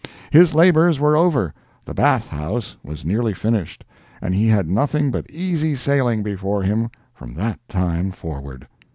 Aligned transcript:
His 0.31 0.55
labors 0.55 0.99
were 0.99 1.15
over, 1.15 1.53
the 1.85 1.93
bath 1.93 2.27
house 2.29 2.75
was 2.83 3.05
nearly 3.05 3.35
finished, 3.35 3.85
and 4.19 4.33
he 4.33 4.47
had 4.47 4.67
nothing 4.67 5.11
but 5.11 5.29
easy 5.29 5.75
sailing 5.75 6.23
before 6.23 6.63
him 6.63 6.89
from 7.13 7.35
that 7.35 7.59
time 7.69 8.11
forward. 8.11 8.67